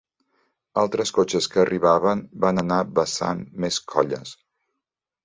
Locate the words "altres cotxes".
0.83-1.47